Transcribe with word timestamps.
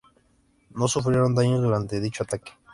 No 0.71 0.87
sufrieron 0.87 1.35
daños 1.35 1.61
durante 1.61 1.99
dicho 1.99 2.23
ataque. 2.23 2.53